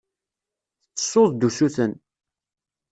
[0.83, 1.93] Tettessuḍ-d usuten.